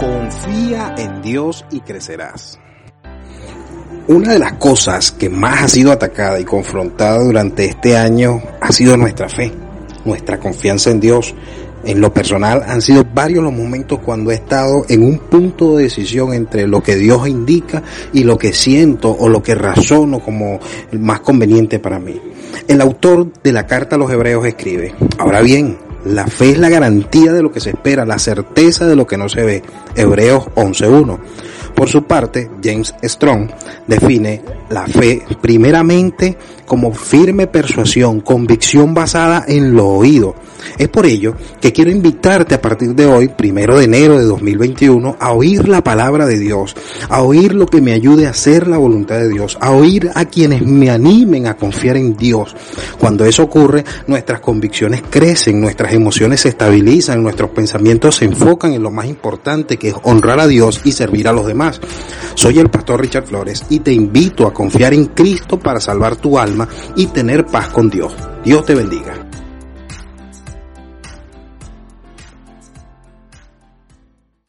[0.00, 2.58] Confía en Dios y crecerás.
[4.08, 8.72] Una de las cosas que más ha sido atacada y confrontada durante este año ha
[8.72, 9.52] sido nuestra fe,
[10.06, 11.34] nuestra confianza en Dios.
[11.84, 15.82] En lo personal han sido varios los momentos cuando he estado en un punto de
[15.82, 17.82] decisión entre lo que Dios indica
[18.14, 20.60] y lo que siento o lo que razono como
[20.92, 22.18] más conveniente para mí.
[22.66, 26.68] El autor de la carta a los hebreos escribe, ahora bien, la fe es la
[26.68, 29.62] garantía de lo que se espera, la certeza de lo que no se ve.
[29.94, 31.18] Hebreos 11.1.
[31.80, 33.50] Por su parte, James Strong
[33.86, 40.34] define la fe primeramente como firme persuasión, convicción basada en lo oído.
[40.78, 45.16] Es por ello que quiero invitarte a partir de hoy, primero de enero de 2021,
[45.18, 46.76] a oír la palabra de Dios,
[47.08, 50.26] a oír lo que me ayude a hacer la voluntad de Dios, a oír a
[50.26, 52.54] quienes me animen a confiar en Dios.
[52.98, 58.82] Cuando eso ocurre, nuestras convicciones crecen, nuestras emociones se estabilizan, nuestros pensamientos se enfocan en
[58.82, 61.69] lo más importante que es honrar a Dios y servir a los demás.
[62.34, 66.38] Soy el pastor Richard Flores y te invito a confiar en Cristo para salvar tu
[66.38, 68.14] alma y tener paz con Dios.
[68.42, 69.29] Dios te bendiga.